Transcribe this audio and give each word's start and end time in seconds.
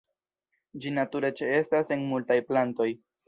Ĝi 0.85 0.93
nature 0.95 1.29
ĉeestas 1.41 1.93
en 1.97 2.07
multaj 2.13 2.39
plantoj. 2.51 2.89